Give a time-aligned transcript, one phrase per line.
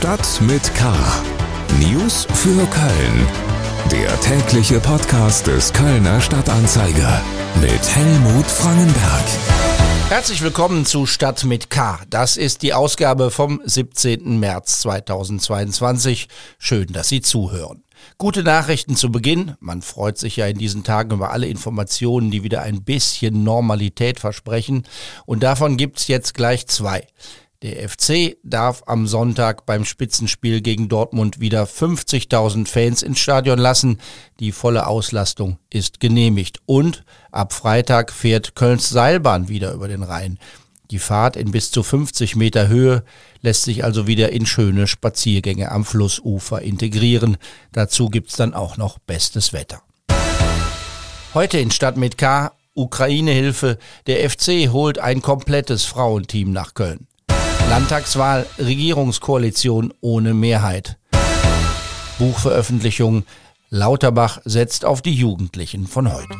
[0.00, 0.90] Stadt mit K.
[1.78, 3.26] News für Köln.
[3.92, 7.22] Der tägliche Podcast des Kölner Stadtanzeiger
[7.60, 9.24] mit Helmut Frangenberg.
[10.08, 12.00] Herzlich willkommen zu Stadt mit K.
[12.08, 14.40] Das ist die Ausgabe vom 17.
[14.40, 16.28] März 2022.
[16.56, 17.84] Schön, dass Sie zuhören.
[18.16, 19.54] Gute Nachrichten zu Beginn.
[19.60, 24.18] Man freut sich ja in diesen Tagen über alle Informationen, die wieder ein bisschen Normalität
[24.18, 24.84] versprechen.
[25.26, 27.06] Und davon gibt's jetzt gleich zwei.
[27.62, 33.98] Der FC darf am Sonntag beim Spitzenspiel gegen Dortmund wieder 50.000 Fans ins Stadion lassen.
[34.38, 36.60] Die volle Auslastung ist genehmigt.
[36.64, 40.38] Und ab Freitag fährt Kölns Seilbahn wieder über den Rhein.
[40.90, 43.04] Die Fahrt in bis zu 50 Meter Höhe
[43.42, 47.36] lässt sich also wieder in schöne Spaziergänge am Flussufer integrieren.
[47.72, 49.82] Dazu gibt's dann auch noch bestes Wetter.
[51.34, 53.76] Heute in Stadt mit K Ukraine-Hilfe.
[54.06, 57.06] Der FC holt ein komplettes Frauenteam nach Köln.
[57.70, 60.98] Landtagswahl, Regierungskoalition ohne Mehrheit.
[62.18, 63.22] Buchveröffentlichung,
[63.68, 66.34] Lauterbach setzt auf die Jugendlichen von heute.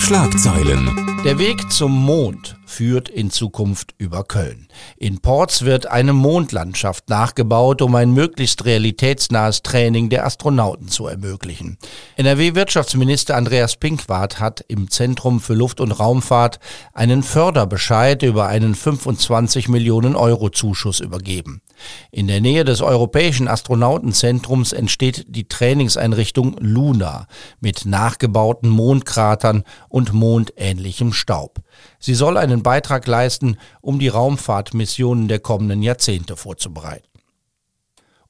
[0.00, 1.20] Schlagzeilen.
[1.24, 4.68] Der Weg zum Mond führt in Zukunft über Köln.
[4.96, 11.78] In Ports wird eine Mondlandschaft nachgebaut, um ein möglichst realitätsnahes Training der Astronauten zu ermöglichen.
[12.16, 16.60] NRW-Wirtschaftsminister Andreas Pinkwart hat im Zentrum für Luft- und Raumfahrt
[16.92, 21.62] einen Förderbescheid über einen 25 Millionen Euro Zuschuss übergeben.
[22.10, 27.26] In der Nähe des Europäischen Astronautenzentrums entsteht die Trainingseinrichtung Luna
[27.60, 31.60] mit nachgebauten Mondkratern und mondähnlichem Staub.
[32.00, 37.08] Sie soll einen Beitrag leisten, um die Raumfahrtmissionen der kommenden Jahrzehnte vorzubereiten.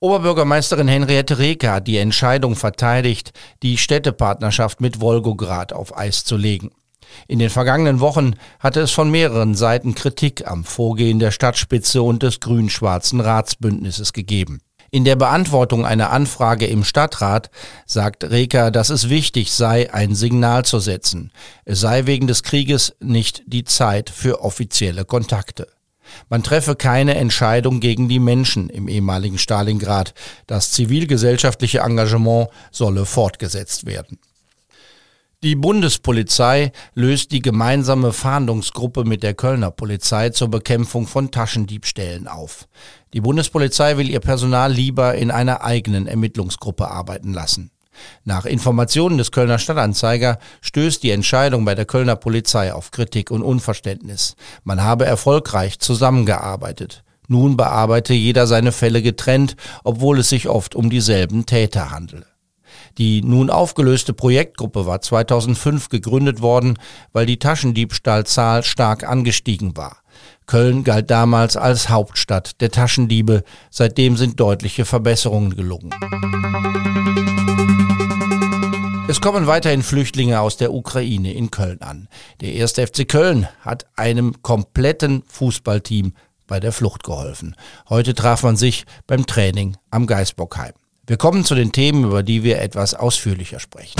[0.00, 3.32] Oberbürgermeisterin Henriette Reker hat die Entscheidung verteidigt,
[3.64, 6.70] die Städtepartnerschaft mit Wolgograd auf Eis zu legen.
[7.26, 12.22] In den vergangenen Wochen hatte es von mehreren Seiten Kritik am Vorgehen der Stadtspitze und
[12.22, 14.60] des grün-schwarzen Ratsbündnisses gegeben.
[14.91, 17.50] In der Beantwortung einer Anfrage im Stadtrat
[17.84, 21.30] sagt Reker, dass es wichtig sei, ein Signal zu setzen.
[21.67, 25.68] Es sei wegen des Krieges nicht die Zeit für offizielle Kontakte.
[26.30, 30.14] Man treffe keine Entscheidung gegen die Menschen im ehemaligen Stalingrad.
[30.46, 34.18] Das zivilgesellschaftliche Engagement solle fortgesetzt werden.
[35.44, 42.66] Die Bundespolizei löst die gemeinsame Fahndungsgruppe mit der Kölner Polizei zur Bekämpfung von Taschendiebstählen auf.
[43.12, 47.70] Die Bundespolizei will ihr Personal lieber in einer eigenen Ermittlungsgruppe arbeiten lassen.
[48.24, 53.42] Nach Informationen des Kölner Stadtanzeiger stößt die Entscheidung bei der Kölner Polizei auf Kritik und
[53.42, 54.34] Unverständnis.
[54.64, 57.05] Man habe erfolgreich zusammengearbeitet.
[57.28, 62.26] Nun bearbeite jeder seine Fälle getrennt, obwohl es sich oft um dieselben Täter handele.
[62.98, 66.79] Die nun aufgelöste Projektgruppe war 2005 gegründet worden,
[67.13, 69.98] weil die Taschendiebstahlzahl stark angestiegen war.
[70.47, 73.45] Köln galt damals als Hauptstadt der Taschendiebe.
[73.70, 75.91] Seitdem sind deutliche Verbesserungen gelungen.
[79.09, 82.09] Es kommen weiterhin Flüchtlinge aus der Ukraine in Köln an.
[82.41, 86.15] Der erste FC Köln hat einem kompletten Fußballteam
[86.47, 87.55] bei der Flucht geholfen.
[87.89, 90.75] Heute traf man sich beim Training am Geisbockheim.
[91.08, 93.98] Wir kommen zu den Themen, über die wir etwas ausführlicher sprechen.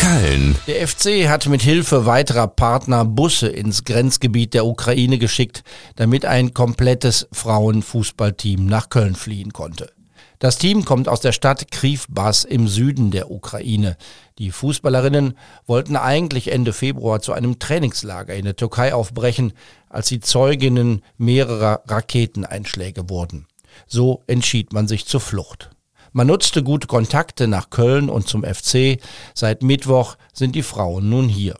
[0.00, 0.56] Köln.
[0.66, 5.62] Der FC hat mit Hilfe weiterer Partner Busse ins Grenzgebiet der Ukraine geschickt,
[5.96, 9.92] damit ein komplettes Frauenfußballteam nach Köln fliehen konnte.
[10.38, 13.98] Das Team kommt aus der Stadt Krivbas im Süden der Ukraine.
[14.38, 19.52] Die Fußballerinnen wollten eigentlich Ende Februar zu einem Trainingslager in der Türkei aufbrechen,
[19.90, 23.46] als sie Zeuginnen mehrerer Raketeneinschläge wurden.
[23.86, 25.68] So entschied man sich zur Flucht.
[26.17, 28.99] Man nutzte gute Kontakte nach Köln und zum FC.
[29.33, 31.55] Seit Mittwoch sind die Frauen nun hier.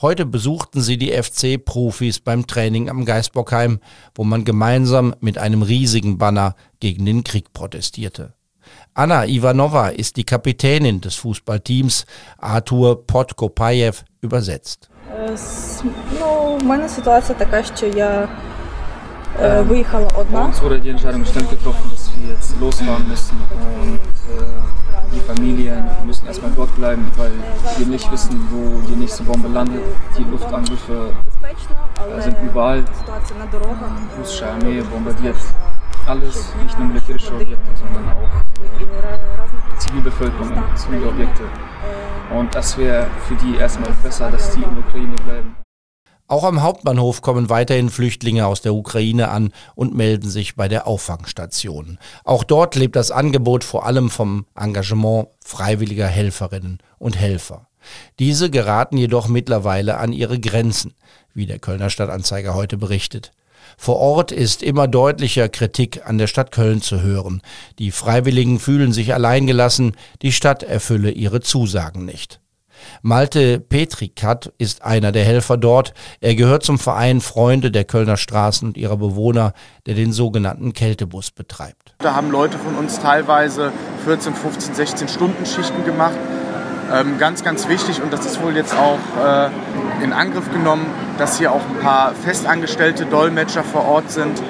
[0.00, 3.78] Heute besuchten sie die FC-Profis beim Training am Geisbockheim,
[4.14, 8.34] wo man gemeinsam mit einem riesigen Banner gegen den Krieg protestierte.
[8.94, 12.06] Anna Ivanova ist die Kapitänin des Fußballteams,
[12.38, 14.90] Arthur Podkopajew übersetzt.
[16.20, 18.28] Ну, в мене ситуація така, що я
[19.42, 20.46] äh, виїхала одна.
[20.46, 21.24] Uns wurde die Entscheidung
[22.19, 27.31] die jetzt losfahren müssen und äh, die Familien müssen erstmal dort bleiben, weil
[27.77, 29.81] wir nicht wissen, wo die nächste Bombe landet.
[30.17, 32.83] Die Luftangriffe äh, sind überall.
[32.83, 35.37] Die russische Armee bombardiert
[36.05, 41.43] alles, nicht nur militärische Objekte, sondern auch Zivilbevölkerung, Zivilobjekte.
[42.35, 45.55] Und das wäre für die erstmal besser, dass die in der Ukraine bleiben.
[46.29, 50.85] Auch am Hauptbahnhof kommen weiterhin Flüchtlinge aus der Ukraine an und melden sich bei der
[50.85, 51.97] Auffangstation.
[52.23, 57.67] Auch dort lebt das Angebot vor allem vom Engagement freiwilliger Helferinnen und Helfer.
[58.19, 60.93] Diese geraten jedoch mittlerweile an ihre Grenzen,
[61.33, 63.31] wie der Kölner Stadtanzeiger heute berichtet.
[63.75, 67.41] Vor Ort ist immer deutlicher Kritik an der Stadt Köln zu hören.
[67.79, 72.39] Die Freiwilligen fühlen sich alleingelassen, die Stadt erfülle ihre Zusagen nicht.
[73.01, 75.93] Malte Petrikat ist einer der Helfer dort.
[76.21, 79.53] Er gehört zum Verein Freunde der Kölner Straßen und ihrer Bewohner,
[79.85, 81.95] der den sogenannten Kältebus betreibt.
[81.99, 83.71] Da haben Leute von uns teilweise
[84.05, 86.17] 14, 15, 16 Stunden Schichten gemacht.
[86.91, 89.49] Ähm, ganz, ganz wichtig und das ist wohl jetzt auch äh,
[90.03, 90.87] in Angriff genommen,
[91.19, 94.41] dass hier auch ein paar festangestellte Dolmetscher vor Ort sind,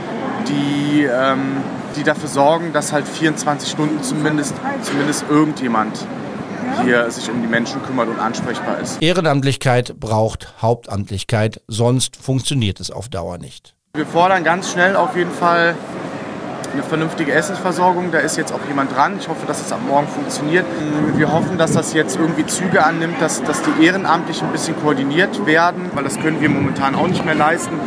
[0.47, 1.57] die, ähm,
[1.97, 4.53] die dafür sorgen, dass halt 24 Stunden zumindest,
[4.83, 6.05] zumindest irgendjemand
[6.83, 9.01] hier sich um die Menschen kümmert und ansprechbar ist.
[9.01, 13.75] Ehrenamtlichkeit braucht Hauptamtlichkeit, sonst funktioniert es auf Dauer nicht.
[13.95, 15.75] Wir fordern ganz schnell auf jeden Fall
[16.73, 18.11] eine vernünftige Essensversorgung.
[18.11, 19.17] Da ist jetzt auch jemand dran.
[19.19, 20.65] Ich hoffe, dass es ab morgen funktioniert.
[21.15, 25.45] Wir hoffen, dass das jetzt irgendwie Züge annimmt, dass, dass die Ehrenamtlichen ein bisschen koordiniert
[25.45, 27.79] werden, weil das können wir momentan auch nicht mehr leisten.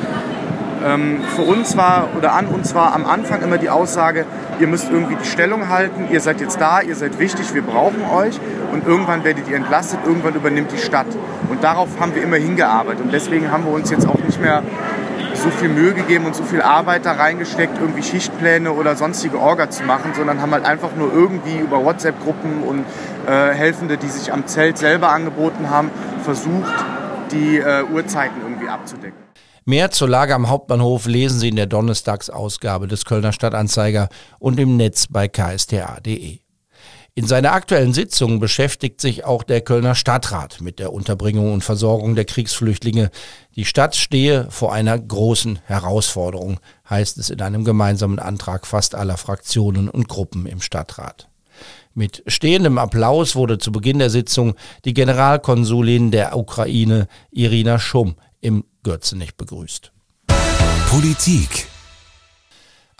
[0.84, 4.25] Ähm, für uns war oder an uns war am Anfang immer die Aussage,
[4.61, 8.02] ihr müsst irgendwie die Stellung halten, ihr seid jetzt da, ihr seid wichtig, wir brauchen
[8.05, 8.38] euch
[8.73, 11.06] und irgendwann werdet ihr entlastet, irgendwann übernimmt die Stadt.
[11.49, 14.62] Und darauf haben wir immer hingearbeitet und deswegen haben wir uns jetzt auch nicht mehr
[15.34, 19.70] so viel Mühe gegeben und so viel Arbeit da reingesteckt, irgendwie Schichtpläne oder sonstige Orga
[19.70, 22.85] zu machen, sondern haben halt einfach nur irgendwie über WhatsApp-Gruppen und
[23.26, 25.90] äh, Helfende, die sich am Zelt selber angeboten haben,
[26.23, 26.73] versucht,
[27.32, 29.31] die äh, Uhrzeiten irgendwie abzudecken.
[29.64, 34.09] Mehr zur Lage am Hauptbahnhof lesen Sie in der Donnerstagsausgabe des Kölner Stadtanzeiger
[34.41, 36.41] und im Netz bei ksta.de.
[37.14, 42.17] In seiner aktuellen Sitzung beschäftigt sich auch der Kölner Stadtrat mit der Unterbringung und Versorgung
[42.17, 43.11] der Kriegsflüchtlinge.
[43.55, 49.19] Die Stadt stehe vor einer großen Herausforderung, heißt es in einem gemeinsamen Antrag fast aller
[49.19, 51.29] Fraktionen und Gruppen im Stadtrat.
[51.94, 54.55] Mit stehendem Applaus wurde zu Beginn der Sitzung
[54.87, 59.93] die Generalkonsulin der Ukraine Irina Schumm im Gürzenich begrüßt.
[60.88, 61.69] Politik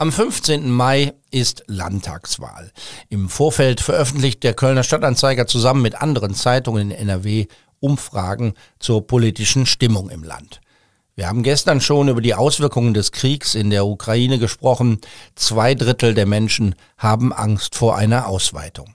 [0.03, 0.69] am 15.
[0.69, 2.73] Mai ist Landtagswahl.
[3.09, 7.47] Im Vorfeld veröffentlicht der Kölner Stadtanzeiger zusammen mit anderen Zeitungen in NRW
[7.79, 10.61] Umfragen zur politischen Stimmung im Land.
[11.15, 14.99] Wir haben gestern schon über die Auswirkungen des Kriegs in der Ukraine gesprochen.
[15.35, 18.95] Zwei Drittel der Menschen haben Angst vor einer Ausweitung.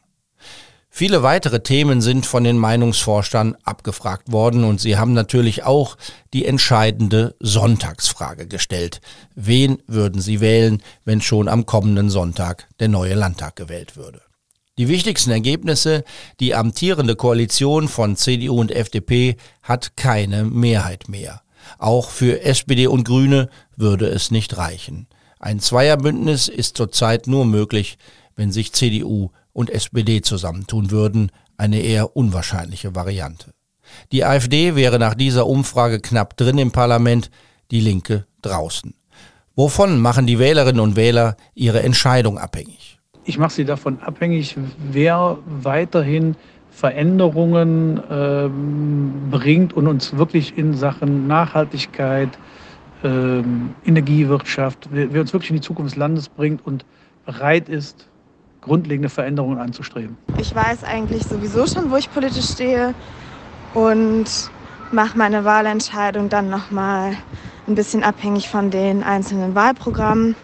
[0.97, 5.95] Viele weitere Themen sind von den Meinungsforschern abgefragt worden und sie haben natürlich auch
[6.33, 8.99] die entscheidende Sonntagsfrage gestellt.
[9.35, 14.23] Wen würden sie wählen, wenn schon am kommenden Sonntag der neue Landtag gewählt würde?
[14.79, 16.03] Die wichtigsten Ergebnisse,
[16.39, 21.43] die amtierende Koalition von CDU und FDP hat keine Mehrheit mehr.
[21.77, 25.05] Auch für SPD und Grüne würde es nicht reichen.
[25.37, 27.99] Ein Zweierbündnis ist zurzeit nur möglich,
[28.35, 33.53] wenn sich CDU und SPD zusammentun würden, eine eher unwahrscheinliche Variante.
[34.11, 37.31] Die AfD wäre nach dieser Umfrage knapp drin im Parlament,
[37.71, 38.93] die Linke draußen.
[39.55, 42.99] Wovon machen die Wählerinnen und Wähler ihre Entscheidung abhängig?
[43.25, 44.55] Ich mache sie davon abhängig,
[44.91, 46.35] wer weiterhin
[46.69, 52.29] Veränderungen ähm, bringt und uns wirklich in Sachen Nachhaltigkeit,
[53.03, 56.85] ähm, Energiewirtschaft, wer, wer uns wirklich in die Zukunft des Landes bringt und
[57.25, 58.07] bereit ist,
[58.67, 60.17] grundlegende Veränderungen anzustreben.
[60.37, 62.93] Ich weiß eigentlich sowieso schon, wo ich politisch stehe
[63.73, 64.25] und
[64.91, 67.17] mache meine Wahlentscheidung dann nochmal
[67.67, 70.35] ein bisschen abhängig von den einzelnen Wahlprogrammen.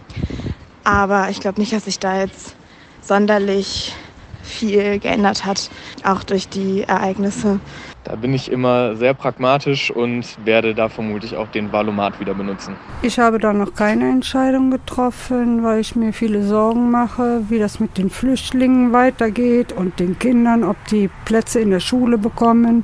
[0.84, 2.56] Aber ich glaube nicht, dass sich da jetzt
[3.02, 3.94] sonderlich
[4.44, 5.70] viel geändert hat,
[6.04, 7.60] auch durch die Ereignisse.
[8.04, 12.76] Da bin ich immer sehr pragmatisch und werde da vermutlich auch den Valomat wieder benutzen.
[13.02, 17.80] Ich habe da noch keine Entscheidung getroffen, weil ich mir viele Sorgen mache, wie das
[17.80, 22.84] mit den Flüchtlingen weitergeht und den Kindern, ob die Plätze in der Schule bekommen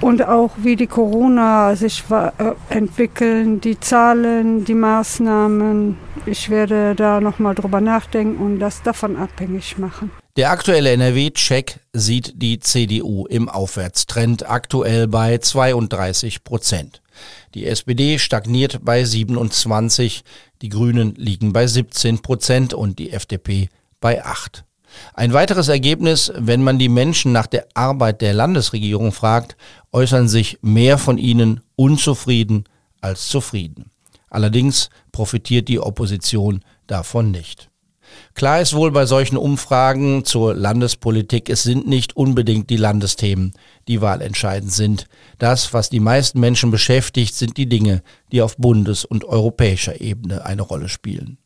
[0.00, 2.30] und auch wie die Corona sich äh,
[2.68, 5.96] entwickeln, die Zahlen, die Maßnahmen.
[6.26, 10.10] Ich werde da noch mal drüber nachdenken und das davon abhängig machen.
[10.36, 17.02] Der aktuelle NRW-Check sieht die CDU im Aufwärtstrend aktuell bei 32 Prozent.
[17.54, 20.22] Die SPD stagniert bei 27,
[20.62, 23.68] die Grünen liegen bei 17 Prozent und die FDP
[24.00, 24.64] bei 8.
[25.14, 29.56] Ein weiteres Ergebnis, wenn man die Menschen nach der Arbeit der Landesregierung fragt,
[29.92, 32.64] äußern sich mehr von ihnen unzufrieden
[33.00, 33.90] als zufrieden.
[34.28, 37.70] Allerdings profitiert die Opposition davon nicht.
[38.34, 43.52] Klar ist wohl bei solchen Umfragen zur Landespolitik, es sind nicht unbedingt die Landesthemen,
[43.88, 45.06] die wahlentscheidend sind.
[45.38, 50.44] Das, was die meisten Menschen beschäftigt, sind die Dinge, die auf bundes- und europäischer Ebene
[50.44, 51.38] eine Rolle spielen.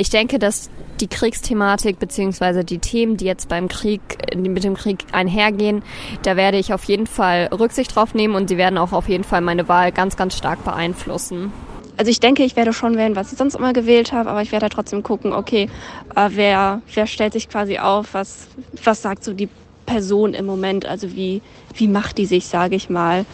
[0.00, 0.70] Ich denke, dass
[1.02, 4.00] die Kriegsthematik beziehungsweise die Themen, die jetzt beim Krieg,
[4.34, 5.82] mit dem Krieg einhergehen,
[6.22, 9.24] da werde ich auf jeden Fall Rücksicht drauf nehmen und sie werden auch auf jeden
[9.24, 11.52] Fall meine Wahl ganz, ganz stark beeinflussen.
[11.98, 14.52] also ich denke, ich werde schon wählen, was ich sonst immer gewählt habe, aber ich
[14.52, 15.68] werde trotzdem gucken, okay,
[16.16, 18.48] äh, wer, wer stellt sich quasi auf, was,
[18.82, 19.50] was sagt so die
[19.90, 21.42] Person im Moment, also wie,
[21.74, 23.24] wie macht die sich, sage ich mal,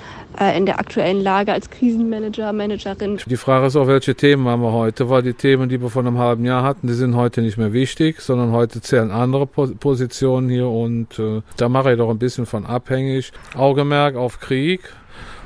[0.41, 3.19] äh, in der aktuellen Lage als Krisenmanager, Managerin.
[3.27, 6.01] Die Frage ist auch, welche Themen haben wir heute, weil die Themen, die wir vor
[6.01, 10.49] einem halben Jahr hatten, die sind heute nicht mehr wichtig, sondern heute zählen andere Positionen
[10.49, 13.33] hier und äh, da mache ich doch ein bisschen von abhängig.
[13.55, 14.81] Augenmerk auf Krieg.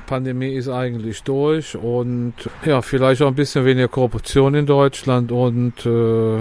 [0.06, 5.86] Pandemie ist eigentlich durch und ja, vielleicht auch ein bisschen weniger Korruption in Deutschland und
[5.86, 6.38] äh,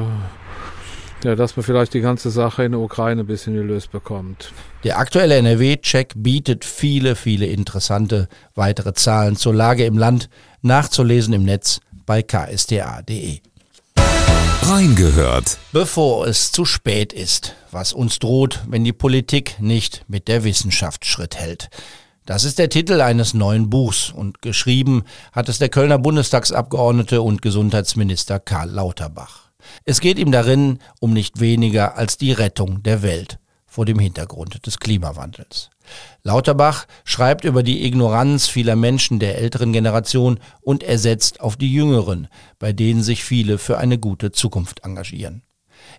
[1.24, 4.52] ja, dass man vielleicht die ganze Sache in der Ukraine ein bisschen gelöst bekommt.
[4.84, 10.30] Der aktuelle NRW-Check bietet viele, viele interessante weitere Zahlen zur Lage im Land,
[10.62, 13.40] nachzulesen im Netz bei ksta.de.
[14.64, 15.58] Reingehört.
[15.72, 21.06] Bevor es zu spät ist, was uns droht, wenn die Politik nicht mit der Wissenschaft
[21.06, 21.70] Schritt hält.
[22.26, 27.42] Das ist der Titel eines neuen Buchs und geschrieben hat es der Kölner Bundestagsabgeordnete und
[27.42, 29.49] Gesundheitsminister Karl Lauterbach.
[29.86, 34.66] Es geht ihm darin um nicht weniger als die Rettung der Welt vor dem Hintergrund
[34.66, 35.70] des Klimawandels.
[36.24, 41.72] Lauterbach schreibt über die Ignoranz vieler Menschen der älteren Generation und er setzt auf die
[41.72, 45.44] jüngeren, bei denen sich viele für eine gute Zukunft engagieren.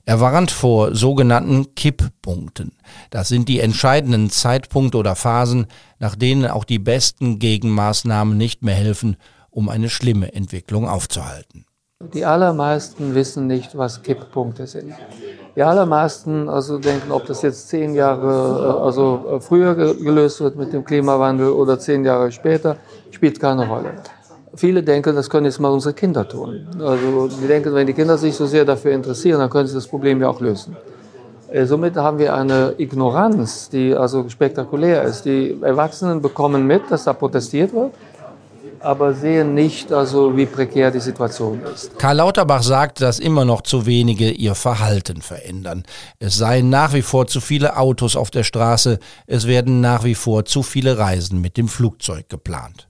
[0.05, 2.73] Er warnt vor sogenannten Kipppunkten.
[3.11, 5.67] Das sind die entscheidenden Zeitpunkte oder Phasen,
[5.99, 9.17] nach denen auch die besten Gegenmaßnahmen nicht mehr helfen,
[9.51, 11.65] um eine schlimme Entwicklung aufzuhalten.
[12.15, 14.95] Die allermeisten wissen nicht, was Kipppunkte sind.
[15.55, 20.57] Die allermeisten also denken, ob das jetzt zehn Jahre äh, also äh, früher gelöst wird
[20.57, 22.79] mit dem Klimawandel oder zehn Jahre später,
[23.11, 23.93] spielt keine Rolle.
[24.55, 26.67] Viele denken, das können jetzt mal unsere Kinder tun.
[26.81, 29.87] Also die denken, wenn die Kinder sich so sehr dafür interessieren, dann können sie das
[29.87, 30.75] Problem ja auch lösen.
[31.53, 35.27] Äh, somit haben wir eine Ignoranz, die also spektakulär ist.
[35.27, 37.93] Die Erwachsenen bekommen mit, dass da protestiert wird,
[38.81, 41.99] aber sehen nicht, also wie prekär die Situation ist.
[41.99, 45.85] Karl Lauterbach sagt, dass immer noch zu wenige ihr Verhalten verändern.
[46.19, 50.15] Es seien nach wie vor zu viele Autos auf der Straße, es werden nach wie
[50.15, 52.89] vor zu viele Reisen mit dem Flugzeug geplant.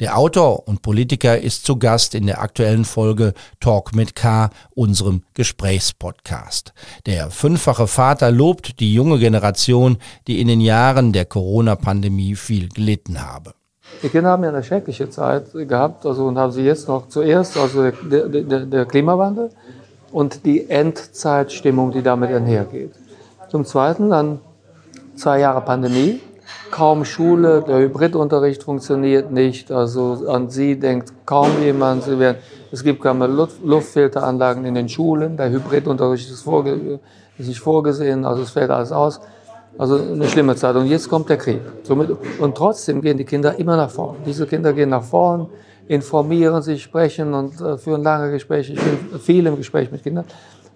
[0.00, 5.22] Der Autor und Politiker ist zu Gast in der aktuellen Folge Talk mit K, unserem
[5.34, 6.72] Gesprächspodcast.
[7.06, 13.20] Der fünffache Vater lobt die junge Generation, die in den Jahren der Corona-Pandemie viel gelitten
[13.20, 13.54] habe.
[14.02, 17.56] Die Kinder haben ja eine schreckliche Zeit gehabt, also und haben sie jetzt noch zuerst,
[17.56, 19.50] also der, der, der Klimawandel
[20.12, 22.92] und die Endzeitstimmung, die damit einhergeht.
[23.48, 24.40] Zum Zweiten dann
[25.16, 26.20] zwei Jahre Pandemie,
[26.70, 29.70] kaum Schule, der Hybridunterricht funktioniert nicht.
[29.72, 32.04] Also an sie denkt kaum jemand.
[32.04, 32.38] Sie werden,
[32.70, 35.36] es gibt keine Luft, Luftfilteranlagen in den Schulen.
[35.36, 37.00] Der Hybridunterricht ist, vorge,
[37.38, 39.20] ist nicht vorgesehen, also es fällt alles aus.
[39.78, 40.74] Also eine schlimme Zeit.
[40.74, 41.60] Und jetzt kommt der Krieg.
[41.84, 44.16] Somit, und trotzdem gehen die Kinder immer nach vorn.
[44.26, 45.46] Diese Kinder gehen nach vorn,
[45.86, 48.72] informieren sich, sprechen und äh, führen lange Gespräche.
[48.72, 50.24] Ich bin viel im Gespräch mit Kindern.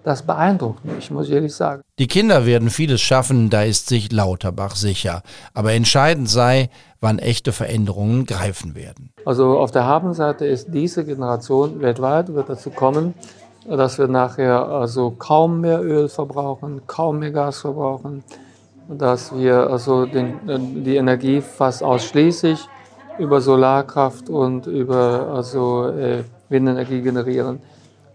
[0.05, 1.83] Das beeindruckt mich, muss ich ehrlich sagen.
[1.99, 5.23] Die Kinder werden vieles schaffen, da ist sich Lauterbach sicher.
[5.55, 9.11] Aber entscheidend sei, wann echte Veränderungen greifen werden.
[9.25, 13.15] Also auf der Habenseite ist diese Generation weltweit wird dazu kommen,
[13.69, 18.25] dass wir nachher also kaum mehr Öl verbrauchen, kaum mehr Gas verbrauchen,
[18.89, 22.69] dass wir also den, die Energie fast ausschließlich
[23.19, 27.61] über Solarkraft und über also äh, Windenergie generieren.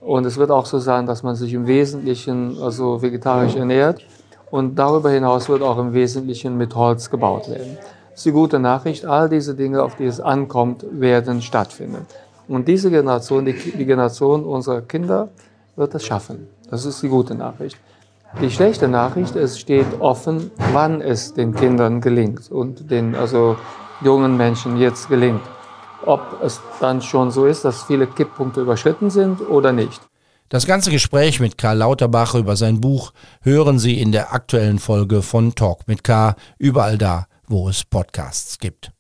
[0.02, 4.02] Und es wird auch so sein, dass man sich im Wesentlichen also vegetarisch ernährt.
[4.50, 7.78] Und darüber hinaus wird auch im Wesentlichen mit Holz gebaut werden.
[8.12, 9.06] Das ist die gute Nachricht.
[9.06, 12.06] All diese Dinge, auf die es ankommt, werden stattfinden.
[12.48, 15.28] Und diese Generation, die, die Generation unserer Kinder,
[15.76, 16.48] wird es schaffen.
[16.70, 17.78] Das ist die gute Nachricht.
[18.42, 23.58] Die schlechte Nachricht, es steht offen, wann es den Kindern gelingt und den also
[24.02, 25.42] jungen Menschen jetzt gelingt
[26.08, 30.02] ob es dann schon so ist, dass viele Kipppunkte überschritten sind oder nicht.
[30.50, 35.22] Das ganze Gespräch mit Karl Lauterbach über sein Buch hören Sie in der aktuellen Folge
[35.22, 38.92] von Talk mit K, überall da, wo es Podcasts gibt.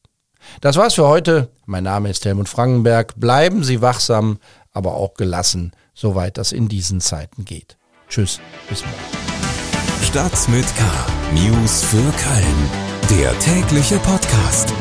[0.59, 1.49] Das war's für heute.
[1.65, 3.13] Mein Name ist Helmut Frankenberg.
[3.17, 4.39] Bleiben Sie wachsam,
[4.73, 7.77] aber auch gelassen, soweit das in diesen Zeiten geht.
[8.09, 10.03] Tschüss, bis morgen.
[10.03, 10.83] Stadt mit K.
[11.33, 13.19] News für Köln.
[13.19, 14.73] Der tägliche Podcast.